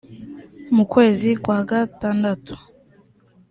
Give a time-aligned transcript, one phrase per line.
[0.75, 2.53] mu kwezi kwa gatandatu